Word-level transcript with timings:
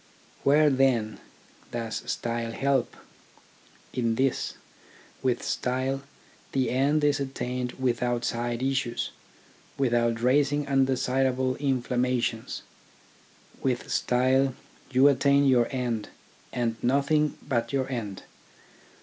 Where, 0.43 0.71
then, 0.71 1.19
does 1.69 2.01
style 2.11 2.53
help? 2.53 2.97
In 3.93 4.15
this, 4.15 4.55
with 5.21 5.43
style 5.43 6.01
the 6.53 6.71
end 6.71 7.03
is 7.03 7.19
attained 7.19 7.73
without 7.73 8.25
side 8.25 8.63
issues, 8.63 9.11
without 9.77 10.19
raising 10.19 10.67
undesirable 10.67 11.55
inflammations. 11.57 12.63
With 13.61 13.91
style 13.91 14.55
you 14.89 15.07
attain 15.07 15.45
your 15.45 15.67
end 15.69 16.09
and 16.51 16.77
nothing 16.81 17.37
but 17.47 17.71
your 17.71 17.87
end. 17.87 18.23